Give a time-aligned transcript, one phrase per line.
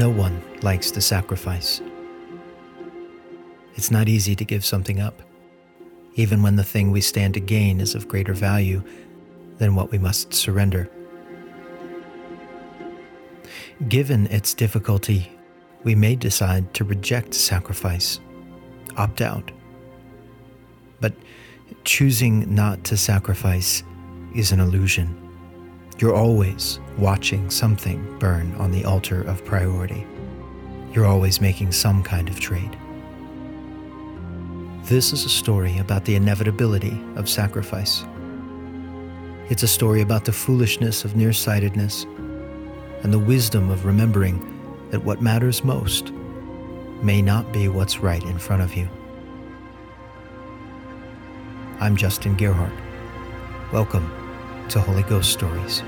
[0.00, 1.82] No one likes to sacrifice.
[3.74, 5.20] It's not easy to give something up,
[6.14, 8.82] even when the thing we stand to gain is of greater value
[9.58, 10.88] than what we must surrender.
[13.90, 15.30] Given its difficulty,
[15.84, 18.20] we may decide to reject sacrifice,
[18.96, 19.50] opt out.
[21.02, 21.12] But
[21.84, 23.82] choosing not to sacrifice
[24.34, 25.19] is an illusion.
[26.00, 30.06] You're always watching something burn on the altar of priority.
[30.94, 32.74] You're always making some kind of trade.
[34.84, 38.02] This is a story about the inevitability of sacrifice.
[39.50, 42.04] It's a story about the foolishness of nearsightedness
[43.02, 44.38] and the wisdom of remembering
[44.92, 46.12] that what matters most
[47.02, 48.88] may not be what's right in front of you.
[51.78, 52.72] I'm Justin Gerhardt.
[53.70, 54.19] Welcome
[54.70, 55.82] to Holy Ghost Stories.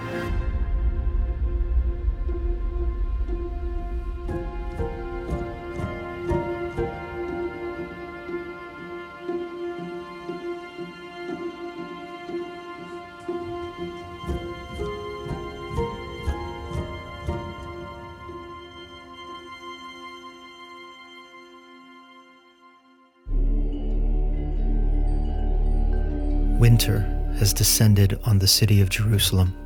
[27.72, 29.56] Descended on the city of Jerusalem,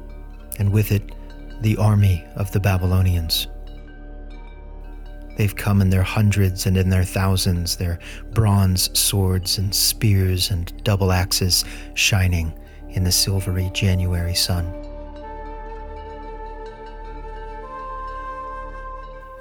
[0.61, 1.11] and with it,
[1.61, 3.49] the army of the Babylonians.
[5.37, 7.99] They've come in their hundreds and in their thousands, their
[8.31, 12.57] bronze swords and spears and double axes shining
[12.91, 14.73] in the silvery January sun.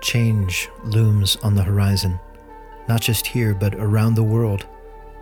[0.02, 2.20] Change looms on the horizon,
[2.88, 4.66] not just here, but around the world.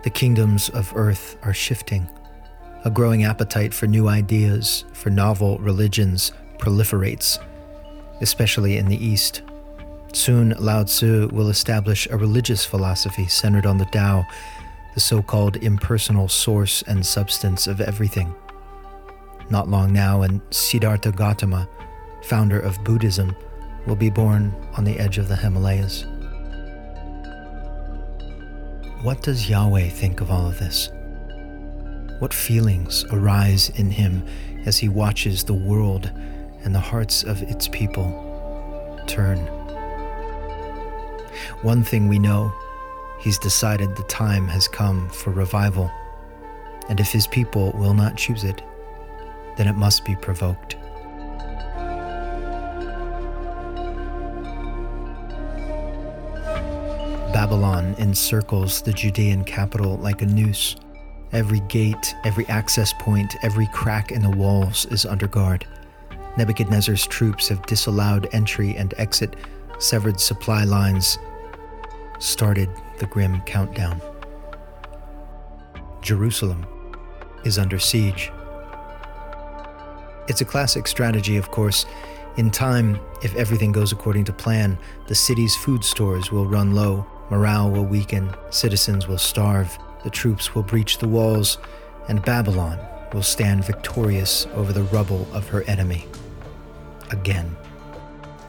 [0.02, 2.08] The kingdoms of earth are shifting
[2.84, 7.38] a growing appetite for new ideas, for novel religions, proliferates,
[8.20, 9.42] especially in the East.
[10.12, 14.24] Soon, Lao Tzu will establish a religious philosophy centered on the Tao,
[14.94, 18.34] the so called impersonal source and substance of everything.
[19.50, 21.68] Not long now, and Siddhartha Gautama,
[22.22, 23.34] founder of Buddhism,
[23.86, 26.04] will be born on the edge of the Himalayas.
[29.02, 30.90] What does Yahweh think of all of this?
[32.20, 34.24] What feelings arise in him
[34.64, 36.10] as he watches the world
[36.62, 39.38] and the hearts of its people turn?
[41.62, 42.52] One thing we know
[43.18, 45.90] he's decided the time has come for revival,
[46.88, 48.62] and if his people will not choose it,
[49.56, 50.76] then it must be provoked.
[57.32, 60.76] Babylon encircles the Judean capital like a noose
[61.34, 65.66] Every gate, every access point, every crack in the walls is under guard.
[66.36, 69.34] Nebuchadnezzar's troops have disallowed entry and exit,
[69.80, 71.18] severed supply lines,
[72.20, 74.00] started the grim countdown.
[76.02, 76.68] Jerusalem
[77.44, 78.30] is under siege.
[80.28, 81.84] It's a classic strategy, of course.
[82.36, 84.78] In time, if everything goes according to plan,
[85.08, 90.54] the city's food stores will run low, morale will weaken, citizens will starve, the troops
[90.54, 91.58] will breach the walls,
[92.08, 92.78] and Babylon
[93.12, 96.06] will stand victorious over the rubble of her enemy.
[97.10, 97.56] Again.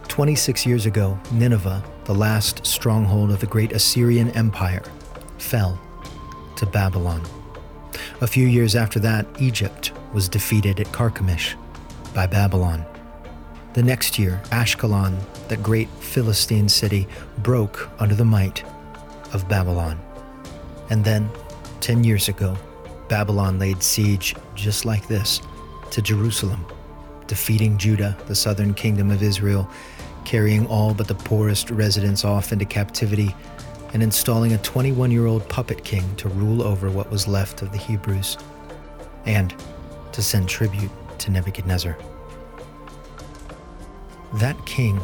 [0.07, 4.83] 26 years ago, Nineveh, the last stronghold of the great Assyrian Empire,
[5.37, 5.79] fell
[6.57, 7.21] to Babylon.
[8.21, 11.55] A few years after that, Egypt was defeated at Carchemish
[12.13, 12.85] by Babylon.
[13.73, 15.17] The next year, Ashkelon,
[15.49, 17.07] that great Philistine city,
[17.39, 18.63] broke under the might
[19.33, 19.99] of Babylon.
[20.89, 21.29] And then
[21.85, 22.57] Ten years ago,
[23.09, 25.39] Babylon laid siege just like this
[25.91, 26.65] to Jerusalem,
[27.27, 29.69] defeating Judah, the southern kingdom of Israel,
[30.23, 33.35] carrying all but the poorest residents off into captivity,
[33.93, 37.71] and installing a 21 year old puppet king to rule over what was left of
[37.71, 38.39] the Hebrews,
[39.27, 39.53] and
[40.11, 41.95] to send tribute to Nebuchadnezzar.
[44.37, 44.99] That king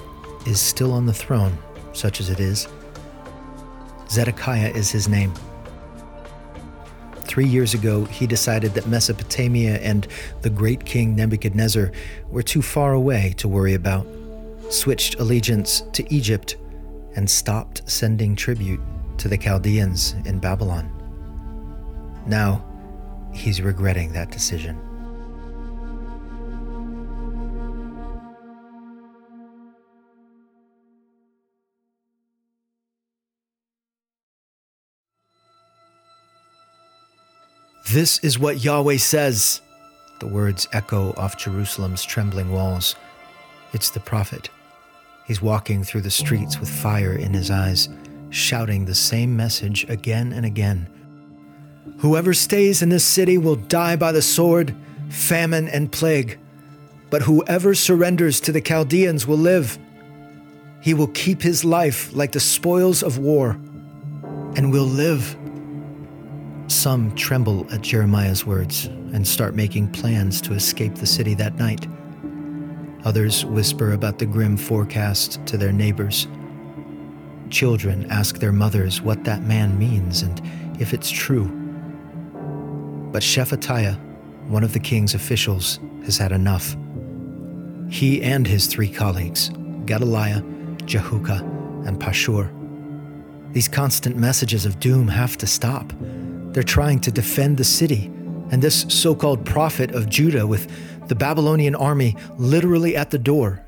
[0.47, 1.55] is still on the throne,
[1.93, 2.67] such as it is.
[4.09, 5.31] Zedekiah is his name.
[7.31, 10.05] Three years ago, he decided that Mesopotamia and
[10.41, 11.93] the great king Nebuchadnezzar
[12.29, 14.05] were too far away to worry about,
[14.69, 16.57] switched allegiance to Egypt,
[17.15, 18.81] and stopped sending tribute
[19.17, 20.91] to the Chaldeans in Babylon.
[22.27, 22.65] Now,
[23.33, 24.77] he's regretting that decision.
[37.91, 39.59] This is what Yahweh says.
[40.19, 42.95] The words echo off Jerusalem's trembling walls.
[43.73, 44.49] It's the prophet,
[45.25, 47.89] He's walking through the streets with fire in his eyes,
[48.29, 50.87] shouting the same message again and again.
[51.97, 54.73] Whoever stays in this city will die by the sword,
[55.09, 56.39] famine, and plague.
[57.09, 59.77] But whoever surrenders to the Chaldeans will live.
[60.79, 63.59] He will keep his life like the spoils of war
[64.55, 65.35] and will live.
[66.71, 71.85] Some tremble at Jeremiah's words and start making plans to escape the city that night.
[73.03, 76.29] Others whisper about the grim forecast to their neighbors.
[77.49, 80.41] Children ask their mothers what that man means and
[80.79, 81.45] if it's true.
[83.11, 83.99] But Shephatiah,
[84.47, 86.77] one of the king's officials, has had enough.
[87.89, 89.49] He and his three colleagues,
[89.85, 90.41] Gedaliah,
[90.85, 91.39] Jehucal,
[91.85, 92.49] and Pashur,
[93.51, 95.91] these constant messages of doom have to stop.
[96.51, 98.11] They're trying to defend the city,
[98.51, 100.69] and this so called prophet of Judah, with
[101.07, 103.65] the Babylonian army literally at the door,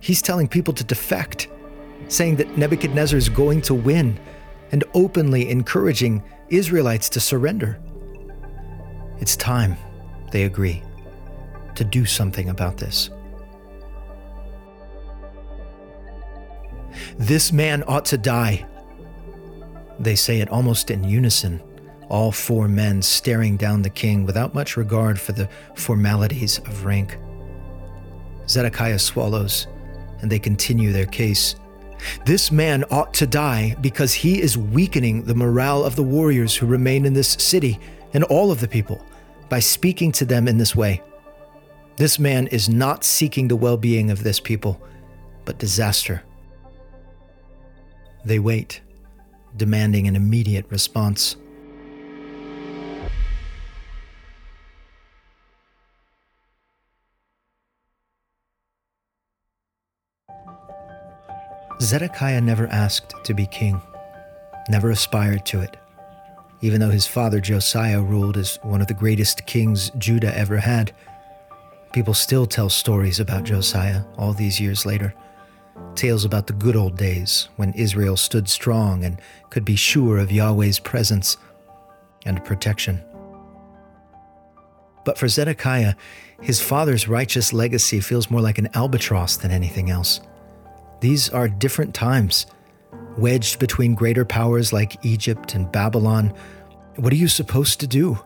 [0.00, 1.48] he's telling people to defect,
[2.08, 4.18] saying that Nebuchadnezzar is going to win,
[4.72, 7.78] and openly encouraging Israelites to surrender.
[9.18, 9.76] It's time,
[10.30, 10.82] they agree,
[11.74, 13.10] to do something about this.
[17.18, 18.66] This man ought to die.
[19.98, 21.62] They say it almost in unison
[22.12, 27.16] all four men staring down the king without much regard for the formalities of rank.
[28.46, 29.66] Zedekiah swallows,
[30.20, 31.56] and they continue their case.
[32.26, 36.66] This man ought to die because he is weakening the morale of the warriors who
[36.66, 37.80] remain in this city
[38.12, 39.02] and all of the people
[39.48, 41.00] by speaking to them in this way.
[41.96, 44.82] This man is not seeking the well being of this people,
[45.46, 46.22] but disaster.
[48.24, 48.82] They wait,
[49.56, 51.36] demanding an immediate response.
[61.80, 63.80] Zedekiah never asked to be king,
[64.68, 65.76] never aspired to it,
[66.60, 70.92] even though his father Josiah ruled as one of the greatest kings Judah ever had.
[71.92, 75.12] People still tell stories about Josiah all these years later.
[75.94, 79.20] Tales about the good old days when Israel stood strong and
[79.50, 81.36] could be sure of Yahweh's presence
[82.24, 83.02] and protection.
[85.04, 85.94] But four Zedekiah,
[86.40, 90.20] his father's righteous legacy feels more like an albatross than anything else.
[91.00, 92.46] These are different times.
[93.18, 96.32] Wedged between greater powers like Egypt and Babylon,
[96.96, 98.18] what are you supposed to do?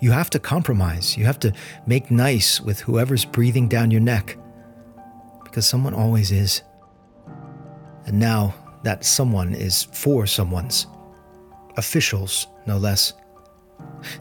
[0.00, 1.16] You have to compromise.
[1.16, 1.52] You have to
[1.86, 4.36] make nice with whoever's breathing down your neck.
[5.44, 6.62] Because someone always is.
[8.06, 8.54] And now
[8.84, 10.86] that someone is for someone's.
[11.76, 13.12] Officials, no less.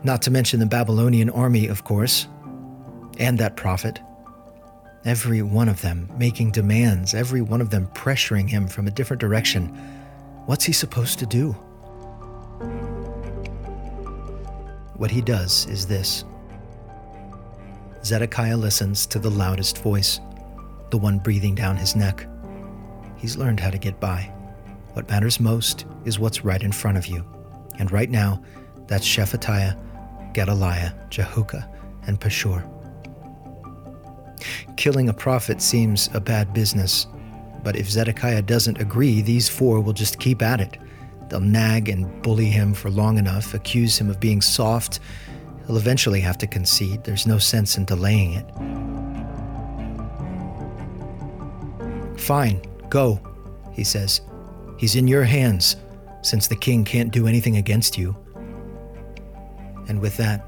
[0.04, 2.28] Not to mention the Babylonian army, of course,
[3.20, 4.00] and that prophet.
[5.06, 9.22] Every one of them making demands, every one of them pressuring him from a different
[9.22, 9.68] direction.
[10.46, 11.52] What's he supposed to do?
[14.96, 16.26] What he does is this
[18.04, 20.20] Zedekiah listens to the loudest voice,
[20.90, 22.26] the one breathing down his neck.
[23.18, 24.32] He's learned how to get by.
[24.94, 27.26] What matters most is what's right in front of you.
[27.80, 28.42] And right now,
[28.88, 29.78] that's Shephatiah,
[30.34, 31.64] Gedaliah, Jehucal,
[32.08, 32.64] and Pashur.
[34.78, 37.08] Killing a prophet seems a bad business,
[37.64, 40.78] but if Zedekiah doesn't agree, these four will just keep at it.
[41.30, 45.00] They'll nag and bully him for long enough, accuse him of being soft.
[45.66, 47.04] He'll eventually have to concede.
[47.04, 48.46] There's no sense in delaying it.
[52.20, 53.20] Fine, go,
[53.74, 54.22] he says.
[54.78, 55.76] He's in your hands,
[56.22, 58.16] since the king can't do anything against you.
[59.88, 60.46] And with that,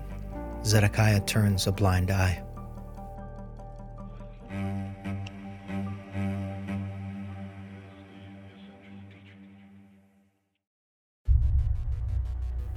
[0.65, 2.43] Zedekiah turns a blind eye.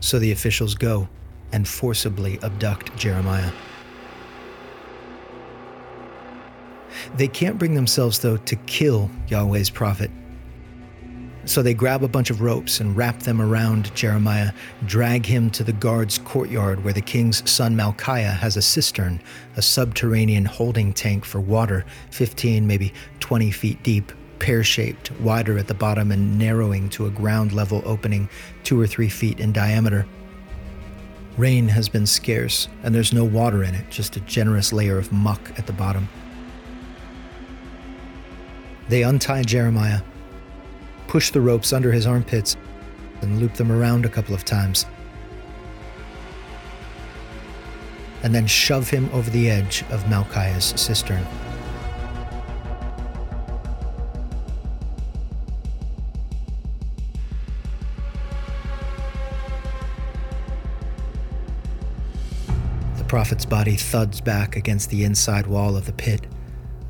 [0.00, 1.08] So the officials go
[1.52, 3.52] and forcibly abduct Jeremiah.
[7.16, 10.10] They can't bring themselves, though, to kill Yahweh's prophet.
[11.44, 14.52] So they grab a bunch of ropes and wrap them around Jeremiah,
[14.86, 19.20] drag him to the guard's courtyard where the king's son Malchiah has a cistern,
[19.56, 25.66] a subterranean holding tank for water, 15, maybe 20 feet deep, pear shaped, wider at
[25.66, 28.28] the bottom and narrowing to a ground level opening
[28.62, 30.06] two or three feet in diameter.
[31.36, 35.10] Rain has been scarce, and there's no water in it, just a generous layer of
[35.12, 36.08] muck at the bottom.
[38.88, 40.02] They untie Jeremiah,
[41.12, 42.56] push the ropes under his armpits
[43.20, 44.86] and loop them around a couple of times.
[48.22, 51.22] And then shove him over the edge of Malchiah's cistern.
[62.96, 66.26] The prophet's body thuds back against the inside wall of the pit,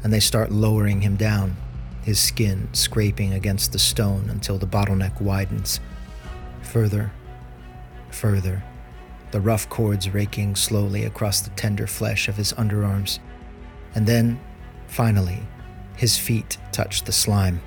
[0.05, 1.57] and they start lowering him down
[2.03, 5.81] his skin scraping against the stone until the bottleneck widens.
[6.63, 7.13] Further,
[8.11, 8.63] further,
[9.31, 13.19] the rough cords raking slowly across the tender flesh of his underarms.
[13.95, 14.41] And then,
[14.87, 15.41] finally,
[15.97, 17.61] his feet touch the slime.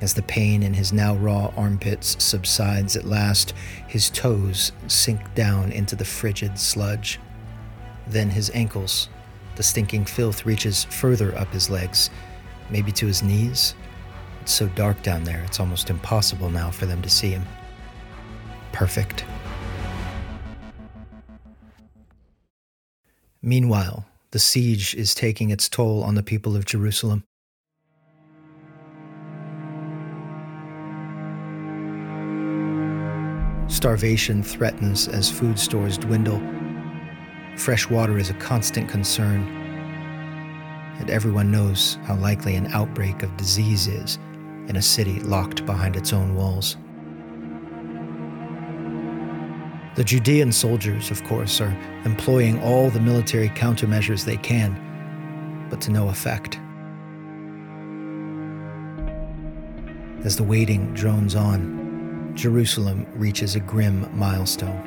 [0.00, 3.52] As the pain in his now raw armpits subsides at last,
[3.88, 7.18] his toes sink down into the frigid sludge.
[8.06, 9.08] Then his ankles.
[9.56, 12.10] The stinking filth reaches further up his legs,
[12.70, 13.74] maybe to his knees.
[14.42, 17.46] It's so dark down there, it's almost impossible now for them to see him.
[18.72, 19.24] Perfect.
[23.42, 27.24] Meanwhile, the siege is taking its toll on the people of Jerusalem.
[33.68, 36.42] Starvation threatens as food stores dwindle.
[37.56, 39.57] Fresh water is a constant concern.
[40.98, 44.18] And everyone knows how likely an outbreak of disease is
[44.68, 46.76] in a city locked behind its own walls.
[49.94, 55.90] The Judean soldiers, of course, are employing all the military countermeasures they can, but to
[55.90, 56.60] no effect.
[60.24, 64.84] As the waiting drones on, Jerusalem reaches a grim milestone.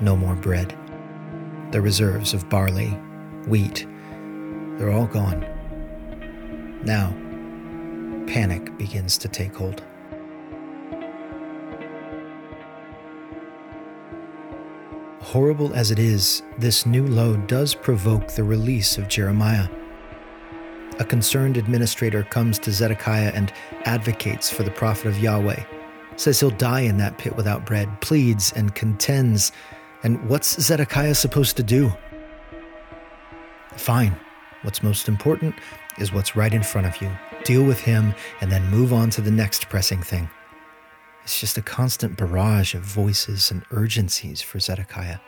[0.00, 0.74] No more bread.
[1.72, 2.90] The reserves of barley,
[3.46, 3.86] wheat,
[4.82, 5.46] they're all gone.
[6.82, 7.14] Now,
[8.26, 9.80] panic begins to take hold.
[15.20, 19.68] Horrible as it is, this new load does provoke the release of Jeremiah.
[20.98, 23.52] A concerned administrator comes to Zedekiah and
[23.84, 25.62] advocates for the prophet of Yahweh
[26.16, 29.50] says he'll die in that pit without bread, pleads and contends.
[30.02, 31.90] And what's Zedekiah supposed to do?
[33.76, 34.14] Fine.
[34.62, 35.54] What's most important
[35.98, 37.10] is what's right in front of you.
[37.44, 40.30] Deal with him and then move on to the next pressing thing.
[41.24, 45.18] It's just a constant barrage of voices and urgencies for Zedekiah.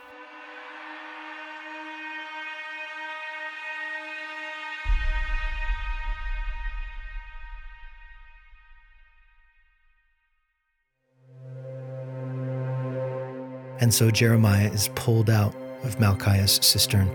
[13.81, 17.09] And so Jeremiah is pulled out of Malchiah's cistern,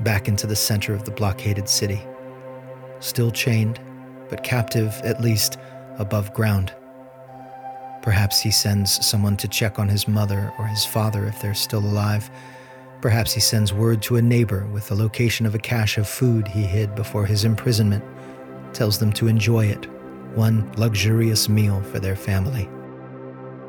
[0.00, 2.02] back into the center of the blockaded city,
[3.00, 3.80] still chained,
[4.28, 5.58] but captive at least
[5.98, 6.72] above ground.
[8.02, 11.80] Perhaps he sends someone to check on his mother or his father if they're still
[11.80, 12.30] alive.
[13.00, 16.48] Perhaps he sends word to a neighbor with the location of a cache of food
[16.48, 18.04] he hid before his imprisonment,
[18.74, 19.86] tells them to enjoy it,
[20.34, 22.68] one luxurious meal for their family.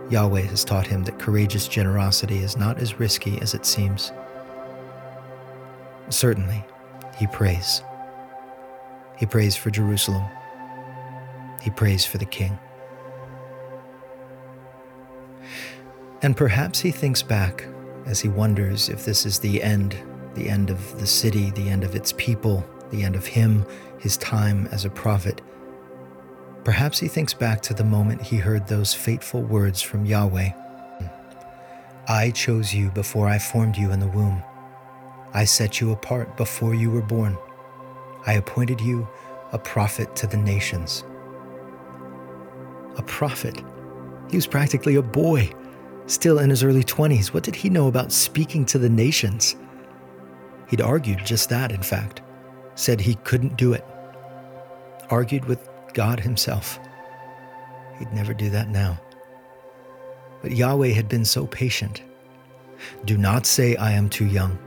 [0.09, 4.11] Yahweh has taught him that courageous generosity is not as risky as it seems.
[6.09, 6.63] Certainly,
[7.17, 7.81] he prays.
[9.17, 10.25] He prays for Jerusalem.
[11.61, 12.57] He prays for the king.
[16.21, 17.65] And perhaps he thinks back
[18.05, 19.97] as he wonders if this is the end,
[20.35, 23.65] the end of the city, the end of its people, the end of him,
[23.99, 25.41] his time as a prophet
[26.65, 30.49] Perhaps he thinks back to the moment he heard those fateful words from Yahweh
[32.07, 34.43] I chose you before I formed you in the womb.
[35.35, 37.37] I set you apart before you were born.
[38.25, 39.05] I appointed you
[39.51, 41.03] a prophet to the nations.
[42.95, 43.61] A prophet?
[44.29, 45.51] He was practically a boy,
[46.07, 47.33] still in his early 20s.
[47.33, 49.57] What did he know about speaking to the nations?
[50.69, 52.21] He'd argued just that, in fact,
[52.75, 53.83] said he couldn't do it.
[55.09, 56.79] Argued with God Himself.
[57.99, 59.01] He'd never do that now.
[60.41, 62.03] But Yahweh had been so patient.
[63.03, 64.57] Do not say, I am too young.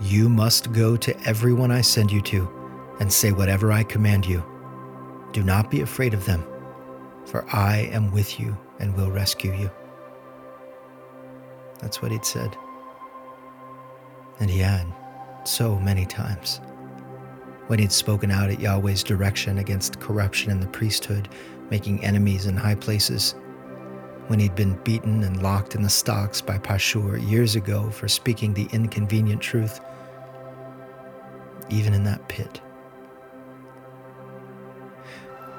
[0.00, 2.48] You must go to everyone I send you to
[3.00, 4.44] and say whatever I command you.
[5.32, 6.44] Do not be afraid of them,
[7.26, 9.70] for I am with you and will rescue you.
[11.80, 12.56] That's what he'd said.
[14.40, 14.86] And he had
[15.44, 16.60] so many times
[17.68, 21.28] when he'd spoken out at Yahweh's direction against corruption in the priesthood,
[21.70, 23.34] making enemies in high places,
[24.28, 28.54] when he'd been beaten and locked in the stocks by Pashur years ago for speaking
[28.54, 29.80] the inconvenient truth,
[31.68, 32.60] even in that pit.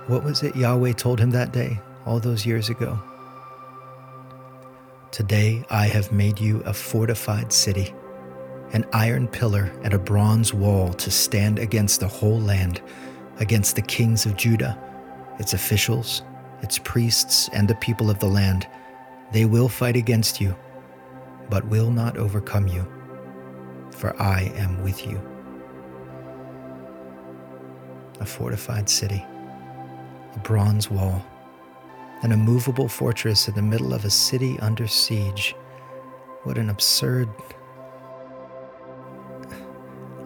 [0.08, 3.00] What was it Yahweh told him that day, all those years ago?
[5.12, 7.94] Today I have made you a fortified city
[8.74, 12.82] an iron pillar and a bronze wall to stand against the whole land,
[13.40, 14.78] against the kings of Judah,
[15.40, 16.24] its officials,
[16.62, 18.68] its priests, and the people of the land.
[19.32, 20.56] They will fight against you,
[21.50, 22.88] but will not overcome you.
[23.96, 25.22] for I am with you.
[28.20, 29.24] A fortified city,
[30.36, 31.26] a bronze wall,
[32.24, 35.56] an immovable fortress in the middle of a city under siege.
[36.44, 37.30] What an absurd,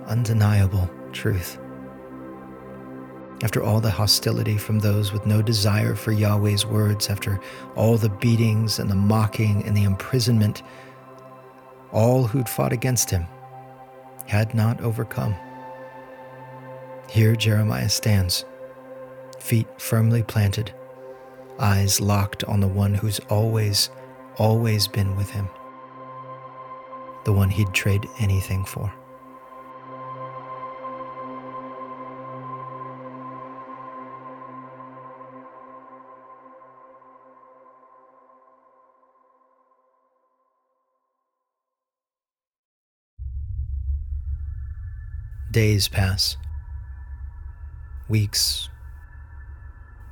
[0.08, 1.60] undeniable truth.
[3.42, 7.40] After all the hostility from those with no desire for Yahweh's words, after
[7.76, 10.62] all the beatings and the mocking and the imprisonment,
[11.92, 13.26] all who'd fought against him
[14.28, 15.36] had not overcome.
[17.10, 18.44] Here Jeremiah stands,
[19.40, 20.74] feet firmly planted,
[21.58, 23.90] eyes locked on the one who's always,
[24.38, 25.48] always been with him,
[27.24, 28.94] the one he'd trade anything for.
[45.60, 46.38] Days pass.
[48.08, 48.70] Weeks.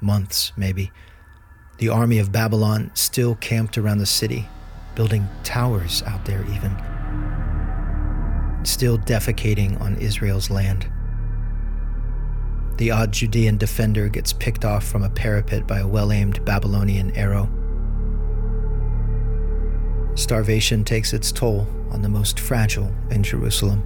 [0.01, 0.92] Months, maybe.
[1.77, 4.50] The army of Babylon still camped around the city,
[4.94, 6.75] building towers out there, even.
[8.66, 10.92] Still defecating on Israel's land.
[12.75, 17.12] The odd Judean defender gets picked off from a parapet by a well aimed Babylonian
[17.12, 17.50] arrow.
[20.16, 23.86] Starvation takes its toll on the most fragile in Jerusalem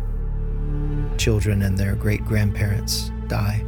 [1.21, 3.63] children and their great grandparents die.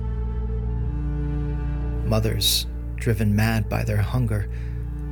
[2.03, 4.49] Mothers, driven mad by their hunger,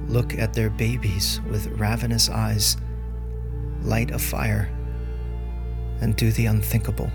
[0.08, 2.78] look at their babies with ravenous eyes,
[3.84, 4.76] light a fire,
[6.02, 7.12] and do the unthinkable.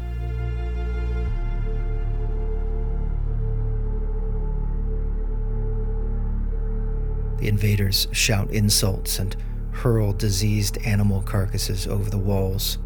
[7.38, 9.34] The invaders shout insults and
[9.72, 12.78] hurl diseased animal carcasses over the walls.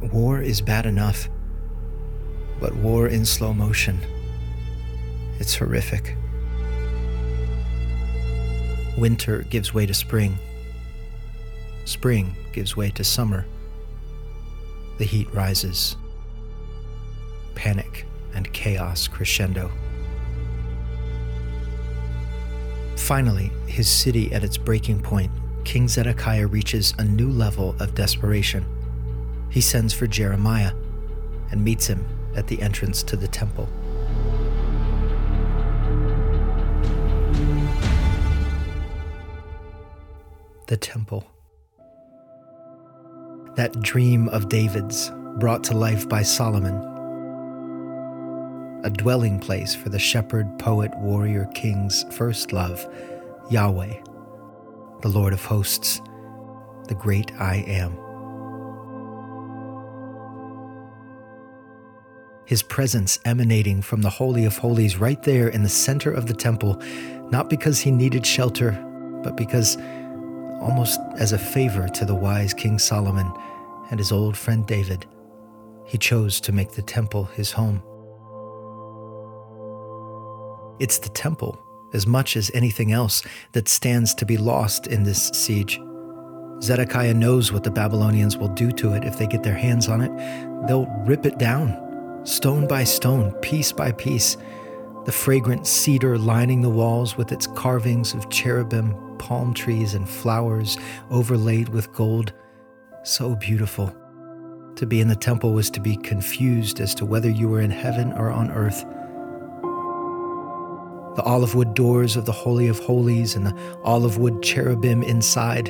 [0.00, 1.28] War is bad enough,
[2.60, 3.98] but war in slow motion,
[5.40, 6.16] it's horrific.
[8.96, 10.38] Winter gives way to spring.
[11.84, 13.44] Spring gives way to summer.
[14.98, 15.96] The heat rises.
[17.56, 19.68] Panic and chaos crescendo.
[22.96, 25.32] Finally, his city at its breaking point,
[25.64, 28.64] King Zedekiah reaches a new level of desperation
[29.50, 30.72] he sends for Jeremiah
[31.50, 33.68] and meets him at the entrance to the temple.
[40.66, 41.26] The temple.
[43.56, 46.76] That dream of David's brought to life by Solomon.
[48.84, 52.86] A dwelling place for the shepherd, poet, warrior, king's first love,
[53.50, 53.94] Yahweh,
[55.00, 56.00] the Lord of hosts,
[56.86, 58.07] the great I am.
[62.48, 66.32] His presence emanating from the Holy of Holies right there in the center of the
[66.32, 66.80] temple,
[67.30, 68.72] not because he needed shelter,
[69.22, 69.76] but because,
[70.58, 73.30] almost as a favor to the wise King Solomon
[73.90, 75.04] and his old friend David,
[75.84, 77.82] he chose to make the temple his home.
[80.80, 81.60] It's the temple,
[81.92, 85.78] as much as anything else, that stands to be lost in this siege.
[86.62, 90.00] Zedekiah knows what the Babylonians will do to it if they get their hands on
[90.00, 90.66] it.
[90.66, 91.84] They'll rip it down
[92.28, 94.36] stone by stone, piece by piece,
[95.06, 100.76] the fragrant cedar lining the walls with its carvings of cherubim, palm trees, and flowers
[101.10, 102.34] overlaid with gold.
[103.02, 103.94] So beautiful.
[104.76, 107.70] To be in the temple was to be confused as to whether you were in
[107.70, 108.84] heaven or on earth.
[111.16, 115.68] The olive wood doors of the Holy of Holies and the olive wood cherubim inside,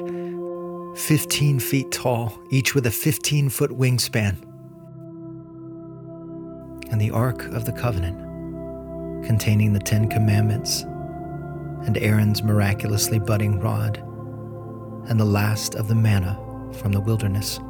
[0.96, 4.44] 15 feet tall, each with a 15 foot wingspan
[6.90, 8.18] and the Ark of the Covenant,
[9.24, 10.82] containing the Ten Commandments,
[11.86, 13.98] and Aaron's miraculously budding rod,
[15.08, 16.38] and the last of the manna
[16.80, 17.60] from the wilderness.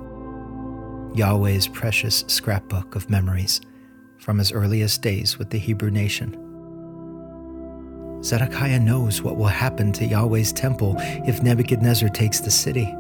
[1.15, 3.61] Yahweh's precious scrapbook of memories
[4.19, 6.37] from his earliest days with the Hebrew nation.
[8.23, 12.95] Zedekiah knows what will happen to Yahweh's temple if Nebuchadnezzar takes the city,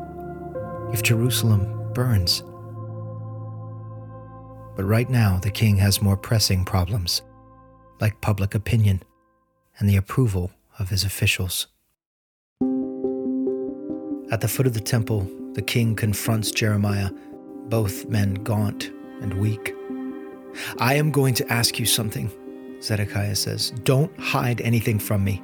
[0.92, 2.42] if Jerusalem burns.
[4.78, 7.22] But right now, the king has more pressing problems,
[8.00, 9.02] like public opinion
[9.80, 11.66] and the approval of his officials.
[14.30, 17.10] At the foot of the temple, the king confronts Jeremiah,
[17.64, 19.74] both men gaunt and weak.
[20.78, 22.30] I am going to ask you something,
[22.80, 23.72] Zedekiah says.
[23.82, 25.42] Don't hide anything from me.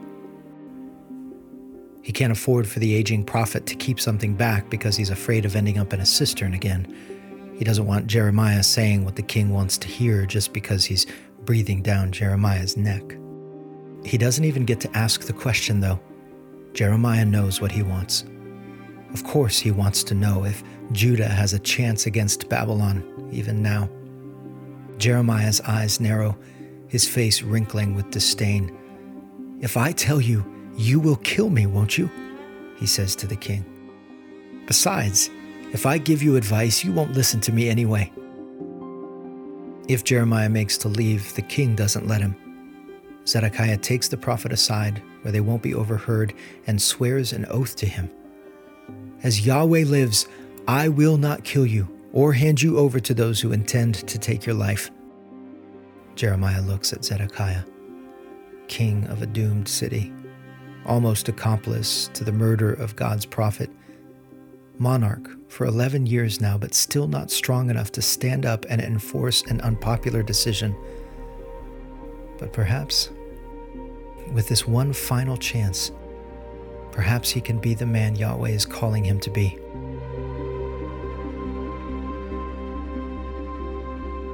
[2.03, 5.57] He can't afford for the aging prophet to keep something back because he's afraid of
[5.57, 6.87] ending up in a cistern again.
[7.57, 11.07] He doesn't want Jeremiah saying what the king wants to hear just because he's
[11.45, 13.03] breathing down Jeremiah's neck.
[14.05, 16.01] He doesn't even get to ask the question, though.
[16.73, 18.25] Jeremiah knows what he wants.
[19.12, 23.88] Of course, he wants to know if Judah has a chance against Babylon, even now.
[24.99, 26.37] Jeremiah's eyes narrow,
[26.88, 28.77] his face wrinkling with disdain.
[29.61, 30.45] If I tell you,
[30.77, 32.11] you will kill me, won't you?
[32.77, 33.64] He says to the king.
[34.67, 35.31] Besides,
[35.75, 38.11] if I give you advice, you won't listen to me anyway.
[39.89, 42.37] If Jeremiah makes to leave, the king doesn't let him.
[43.27, 46.33] Zedekiah takes the prophet aside where they won't be overheard
[46.69, 48.09] and swears an oath to him.
[49.25, 50.29] As Yahweh lives,
[50.69, 54.47] I will not kill you or hand you over to those who intend to take
[54.47, 54.93] your life.
[56.15, 57.65] Jeremiah looks at Zedekiah,
[58.69, 60.13] king of a doomed city,
[60.87, 63.71] almost accomplice to the murder of God's prophet
[64.79, 69.43] monarch for 11 years now, but still not strong enough to stand up and enforce
[69.43, 70.77] an unpopular decision.
[72.39, 73.11] But perhaps,
[74.33, 75.93] with this one final chance,
[76.91, 79.59] perhaps he can be the man Yahweh is calling him to be.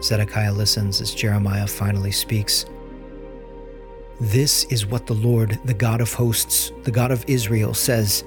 [0.03, 2.65] Zedekiah listens as Jeremiah finally speaks.
[4.21, 8.25] This is what the Lord, the God of hosts, the God of Israel, says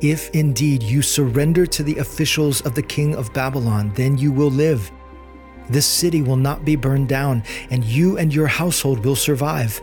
[0.00, 4.50] if indeed you surrender to the officials of the king of Babylon, then you will
[4.50, 4.90] live.
[5.68, 9.80] This city will not be burned down, and you and your household will survive.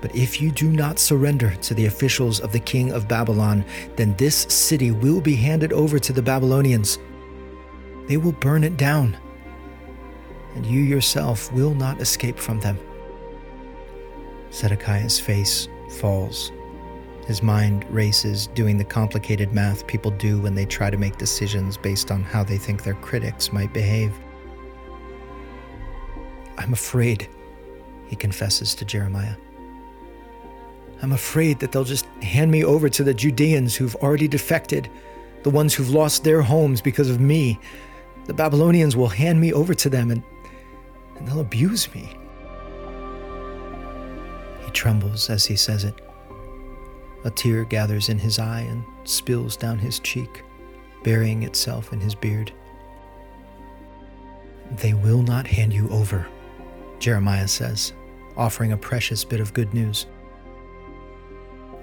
[0.00, 3.64] But if you do not surrender to the officials of the king of Babylon,
[3.96, 6.98] then this city will be handed over to the Babylonians.
[8.06, 9.16] They will burn it down,
[10.54, 12.78] and you yourself will not escape from them.
[14.52, 15.68] Zedekiah's face
[16.00, 16.50] falls
[17.30, 21.76] his mind races doing the complicated math people do when they try to make decisions
[21.76, 24.18] based on how they think their critics might behave.
[26.58, 27.28] I'm afraid,
[28.08, 29.36] he confesses to Jeremiah.
[31.02, 34.90] I'm afraid that they'll just hand me over to the Judeans who've already defected,
[35.44, 37.60] the ones who've lost their homes because of me.
[38.24, 40.24] The Babylonians will hand me over to them and,
[41.14, 42.12] and they'll abuse me.
[44.64, 45.94] He trembles as he says it.
[47.24, 50.42] A tear gathers in his eye and spills down his cheek,
[51.02, 52.52] burying itself in his beard.
[54.76, 56.26] They will not hand you over,
[56.98, 57.92] Jeremiah says,
[58.36, 60.06] offering a precious bit of good news.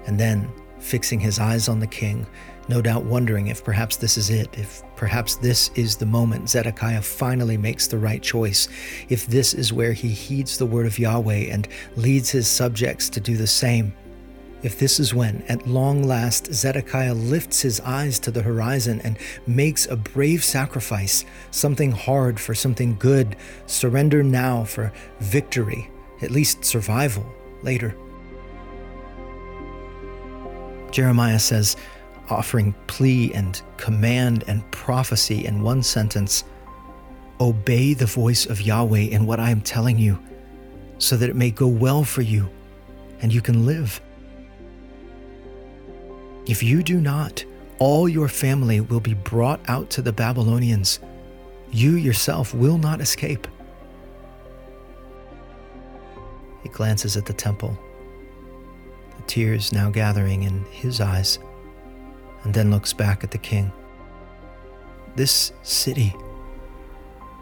[0.06, 2.26] And then, fixing his eyes on the king,
[2.68, 7.02] no doubt wondering if perhaps this is it, if perhaps this is the moment Zedekiah
[7.02, 8.68] finally makes the right choice,
[9.08, 13.20] if this is where he heeds the word of Yahweh and leads his subjects to
[13.20, 13.94] do the same.
[14.62, 19.16] If this is when, at long last, Zedekiah lifts his eyes to the horizon and
[19.46, 25.88] makes a brave sacrifice, something hard for something good, surrender now for victory,
[26.22, 27.24] at least survival
[27.62, 27.96] later.
[30.90, 31.76] Jeremiah says,
[32.28, 36.44] offering plea and command and prophecy in one sentence
[37.40, 40.18] Obey the voice of Yahweh in what I am telling you,
[40.98, 42.48] so that it may go well for you
[43.20, 44.00] and you can live.
[46.48, 47.44] If you do not,
[47.78, 50.98] all your family will be brought out to the Babylonians.
[51.70, 53.46] You yourself will not escape.
[56.62, 57.78] He glances at the temple,
[59.18, 61.38] the tears now gathering in his eyes,
[62.44, 63.70] and then looks back at the king.
[65.16, 66.16] This city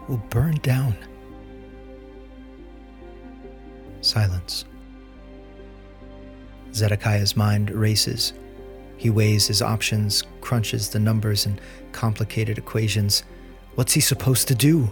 [0.09, 0.97] will burn down.
[4.01, 4.65] Silence.
[6.73, 8.33] Zedekiah's mind races
[8.97, 13.23] he weighs his options, crunches the numbers and complicated equations.
[13.75, 14.91] What's he supposed to do?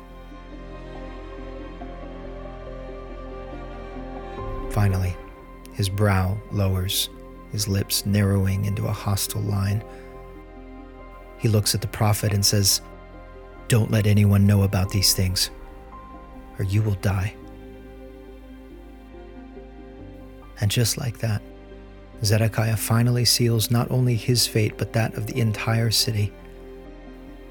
[4.69, 5.15] Finally,
[5.73, 7.09] his brow lowers,
[7.51, 9.83] his lips narrowing into a hostile line.
[11.37, 12.81] He looks at the prophet and says,
[13.67, 15.49] Don't let anyone know about these things,
[16.59, 17.33] or you will die.
[20.61, 21.41] And just like that,
[22.23, 26.31] Zedekiah finally seals not only his fate, but that of the entire city.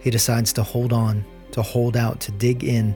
[0.00, 2.94] He decides to hold on, to hold out, to dig in,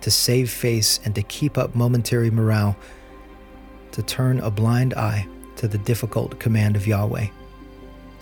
[0.00, 2.76] to save face, and to keep up momentary morale,
[3.92, 7.28] to turn a blind eye to the difficult command of Yahweh.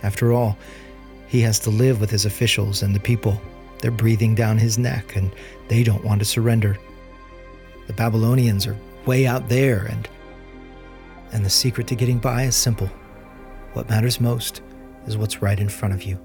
[0.02, 0.56] After all,
[1.26, 3.40] he has to live with his officials and the people.
[3.80, 5.32] They're breathing down his neck, and
[5.68, 6.78] they don't want to surrender.
[7.86, 10.08] The Babylonians are way out there, and
[11.34, 12.88] and the secret to getting by is simple
[13.74, 14.62] what matters most
[15.08, 16.18] is what's right in front of you.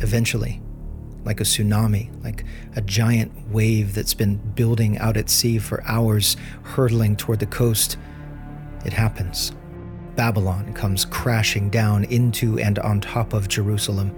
[0.00, 0.60] Eventually,
[1.26, 2.44] like a tsunami, like
[2.76, 7.98] a giant wave that's been building out at sea for hours, hurtling toward the coast,
[8.84, 9.52] it happens.
[10.14, 14.10] Babylon comes crashing down into and on top of Jerusalem.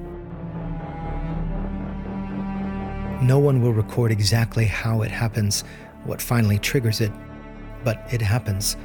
[3.23, 5.65] No one will record exactly how it happens,
[6.05, 7.11] what finally triggers it,
[7.83, 8.77] but it happens.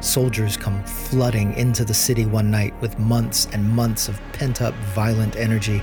[0.00, 4.74] Soldiers come flooding into the city one night with months and months of pent up
[4.94, 5.80] violent energy.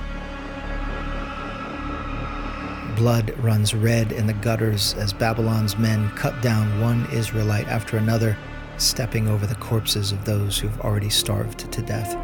[3.02, 8.38] Blood runs red in the gutters as Babylon's men cut down one Israelite after another,
[8.76, 12.14] stepping over the corpses of those who've already starved to death.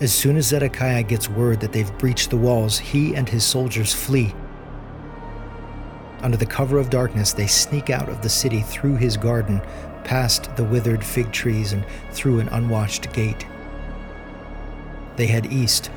[0.00, 3.92] As soon as Zedekiah gets word that they've breached the walls, he and his soldiers
[3.92, 4.34] flee.
[6.22, 9.60] Under the cover of darkness, they sneak out of the city through his garden,
[10.04, 13.44] past the withered fig trees, and through an unwatched gate.
[15.16, 15.90] They head east,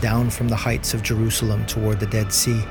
[0.00, 2.62] down from the heights of Jerusalem toward the Dead Sea.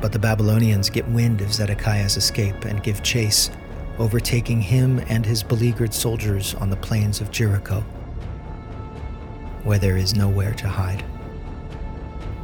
[0.00, 3.50] But the Babylonians get wind of Zedekiah's escape and give chase,
[3.98, 7.80] overtaking him and his beleaguered soldiers on the plains of Jericho,
[9.64, 11.04] where there is nowhere to hide.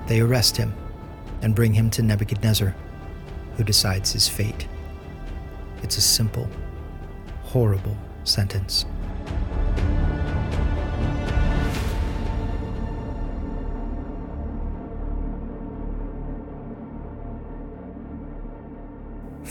[0.06, 0.74] They arrest him
[1.42, 2.74] and bring him to Nebuchadnezzar,
[3.56, 4.66] who decides his fate.
[5.82, 6.48] It's a simple,
[7.42, 8.84] horrible sentence.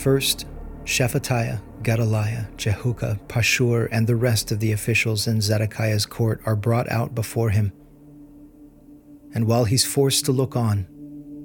[0.03, 0.47] First,
[0.83, 6.91] Shephatiah, Gedaliah, Jehucal, Pashur, and the rest of the officials in Zedekiah's court are brought
[6.91, 7.71] out before him.
[9.33, 10.87] And while he's forced to look on,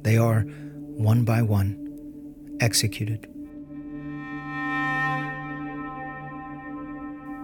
[0.03, 3.29] they are, one by one, executed.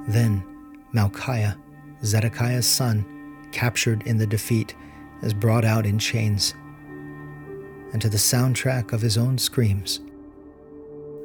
[0.09, 0.45] Then
[0.93, 1.57] Malchiah,
[2.03, 3.07] Zedekiah's son,
[3.53, 4.75] captured in the defeat,
[5.23, 6.55] is brought out in chains.
[7.93, 10.01] And to the soundtrack of his own screams,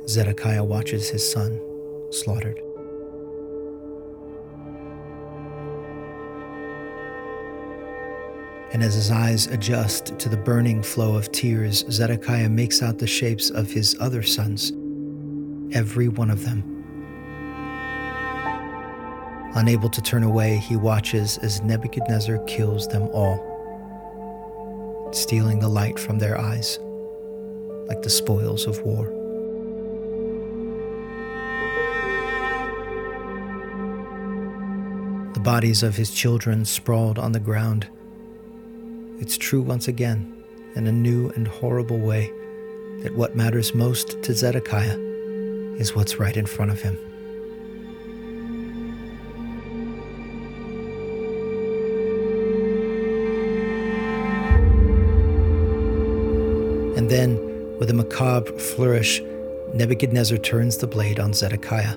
[0.09, 1.61] Zedekiah watches his son
[2.09, 2.59] slaughtered.
[8.71, 13.07] and as his eyes adjust to the burning flow of tears, Zedekiah makes out the
[13.07, 14.71] shapes of his other sons,
[15.75, 16.63] every one of them.
[19.55, 23.39] Unable to turn away, he watches as Nebuchadnezzar kills them all,
[25.11, 26.77] stealing the light from their eyes
[27.87, 29.18] like the spoils of war.
[35.39, 37.87] The bodies of his children sprawled on the ground
[39.19, 40.43] it's true once again,
[40.75, 42.29] in a new and horrible way,
[43.03, 44.97] that what matters most to Zedekiah
[45.77, 46.97] is what's right in front of him.
[56.97, 57.37] And then,
[57.79, 59.21] with a macabre flourish,
[59.73, 61.95] Nebuchadnezzar turns the blade on Zedekiah.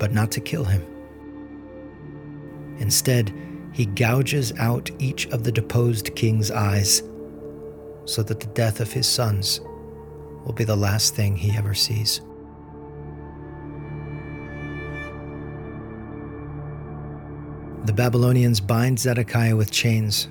[0.00, 0.97] But not to kill him.
[2.78, 3.32] Instead,
[3.72, 7.02] he gouges out each of the deposed king's eyes
[8.04, 9.60] so that the death of his sons
[10.44, 12.20] will be the last thing he ever sees.
[17.84, 20.28] The Babylonians bind Zedekiah with chains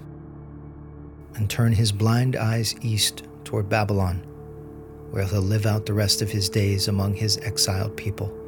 [1.35, 4.17] and turn his blind eyes east toward Babylon,
[5.11, 8.46] where he'll live out the rest of his days among his exiled people.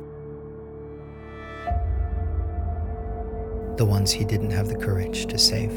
[3.79, 5.73] The ones he didn't have the courage to save.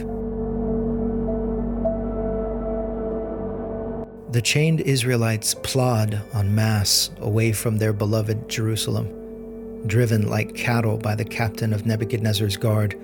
[4.33, 11.15] The chained Israelites plod en masse away from their beloved Jerusalem, driven like cattle by
[11.15, 12.99] the captain of Nebuchadnezzar's guard.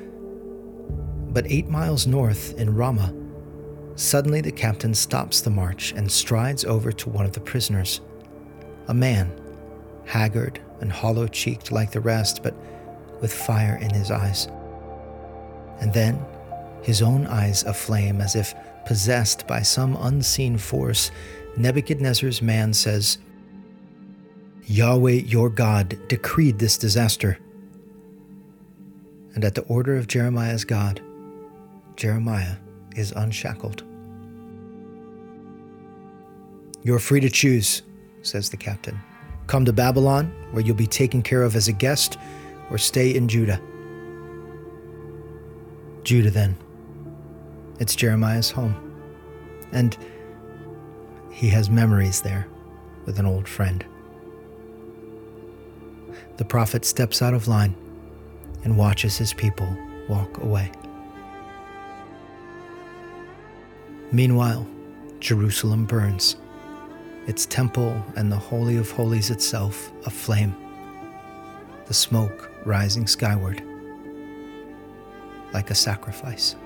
[1.33, 3.15] But eight miles north in Ramah,
[3.95, 8.01] suddenly the captain stops the march and strides over to one of the prisoners,
[8.89, 9.31] a man,
[10.07, 12.57] haggard and hollow cheeked like the rest, but
[13.21, 14.49] with fire in his eyes.
[15.81, 16.25] And then,
[16.83, 21.11] his own eyes aflame as if possessed by some unseen force,
[21.57, 23.19] Nebuchadnezzar's man says,
[24.65, 27.39] Yahweh your God decreed this disaster.
[29.35, 31.01] And at the order of Jeremiah's God,
[31.97, 32.57] Jeremiah
[32.97, 33.83] is unshackled.
[36.83, 37.83] You're free to choose,
[38.23, 38.99] says the captain.
[39.47, 42.19] Come to Babylon, where you'll be taken care of as a guest,
[42.71, 43.61] or stay in Judah.
[46.09, 46.57] Judah, then.
[47.81, 48.75] It's Jeremiah's home.
[49.73, 49.95] And
[51.31, 52.47] he has memories there
[53.05, 53.85] with an old friend.
[56.39, 57.75] the prophet steps out of line
[58.65, 59.69] and watches his people
[60.09, 60.73] walk away.
[64.11, 64.67] Meanwhile,
[65.21, 66.37] Jerusalem burns,
[67.27, 70.57] its temple and the Holy of Holies itself aflame,
[71.85, 73.63] the smoke rising skyward
[75.53, 76.57] like a sacrifice.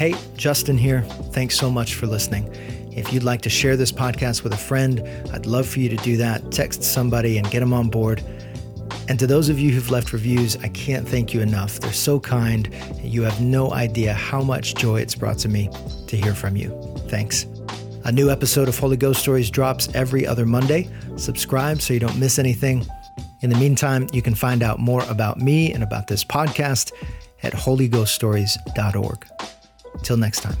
[0.00, 1.02] Hey, Justin here.
[1.34, 2.50] Thanks so much for listening.
[2.90, 5.96] If you'd like to share this podcast with a friend, I'd love for you to
[5.96, 6.50] do that.
[6.50, 8.24] Text somebody and get them on board.
[9.10, 11.80] And to those of you who've left reviews, I can't thank you enough.
[11.80, 12.74] They're so kind.
[13.02, 15.68] You have no idea how much joy it's brought to me
[16.06, 16.70] to hear from you.
[17.08, 17.44] Thanks.
[18.04, 20.88] A new episode of Holy Ghost Stories drops every other Monday.
[21.16, 22.86] Subscribe so you don't miss anything.
[23.42, 26.90] In the meantime, you can find out more about me and about this podcast
[27.42, 29.26] at holyghoststories.org.
[30.02, 30.56] Till next time.